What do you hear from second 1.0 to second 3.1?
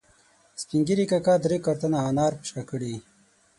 کاکا درې کارتنه انار په شا کړي